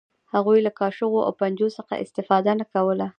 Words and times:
هغوی 0.33 0.59
له 0.65 0.71
کاچوغو 0.79 1.19
او 1.27 1.31
پنجو 1.39 1.67
څخه 1.77 1.93
استفاده 2.03 2.51
نه 2.61 2.65
کوله. 2.73 3.07